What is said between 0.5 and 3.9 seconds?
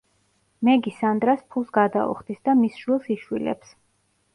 მეგი სანდრას ფულს გადაუხდის და მის შვილს იშვილებს.